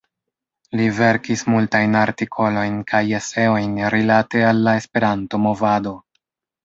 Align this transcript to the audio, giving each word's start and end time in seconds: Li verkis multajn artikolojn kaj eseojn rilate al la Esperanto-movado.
Li 0.79 0.85
verkis 0.99 1.43
multajn 1.55 1.97
artikolojn 1.99 2.79
kaj 2.93 3.03
eseojn 3.19 3.77
rilate 3.97 4.43
al 4.53 4.67
la 4.69 4.75
Esperanto-movado. 4.83 5.95